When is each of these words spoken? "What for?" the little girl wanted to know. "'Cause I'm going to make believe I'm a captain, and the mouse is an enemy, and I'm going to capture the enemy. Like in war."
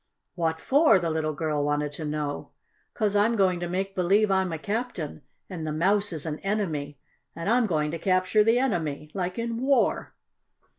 "What 0.33 0.59
for?" 0.59 0.97
the 0.97 1.11
little 1.11 1.33
girl 1.35 1.63
wanted 1.63 1.91
to 1.93 2.05
know. 2.05 2.49
"'Cause 2.95 3.15
I'm 3.15 3.35
going 3.35 3.59
to 3.59 3.69
make 3.69 3.93
believe 3.93 4.31
I'm 4.31 4.51
a 4.51 4.57
captain, 4.57 5.21
and 5.47 5.67
the 5.67 5.71
mouse 5.71 6.11
is 6.11 6.25
an 6.25 6.39
enemy, 6.39 6.97
and 7.35 7.47
I'm 7.47 7.67
going 7.67 7.91
to 7.91 7.99
capture 7.99 8.43
the 8.43 8.57
enemy. 8.57 9.11
Like 9.13 9.37
in 9.37 9.57
war." 9.61 10.15